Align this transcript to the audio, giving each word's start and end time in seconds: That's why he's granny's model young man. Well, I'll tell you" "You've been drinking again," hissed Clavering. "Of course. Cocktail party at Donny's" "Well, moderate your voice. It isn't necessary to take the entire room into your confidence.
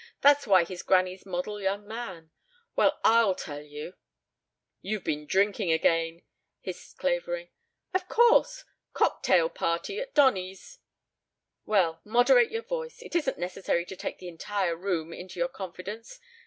That's 0.21 0.47
why 0.47 0.63
he's 0.63 0.81
granny's 0.81 1.27
model 1.27 1.61
young 1.61 1.87
man. 1.87 2.31
Well, 2.75 2.99
I'll 3.03 3.35
tell 3.35 3.61
you" 3.61 3.93
"You've 4.81 5.03
been 5.03 5.27
drinking 5.27 5.71
again," 5.71 6.23
hissed 6.59 6.97
Clavering. 6.97 7.49
"Of 7.93 8.07
course. 8.09 8.65
Cocktail 8.93 9.47
party 9.47 9.99
at 9.99 10.15
Donny's" 10.15 10.79
"Well, 11.67 12.01
moderate 12.03 12.49
your 12.49 12.63
voice. 12.63 12.99
It 13.03 13.15
isn't 13.15 13.37
necessary 13.37 13.85
to 13.85 13.95
take 13.95 14.17
the 14.17 14.27
entire 14.27 14.75
room 14.75 15.13
into 15.13 15.37
your 15.39 15.49
confidence. 15.49 16.19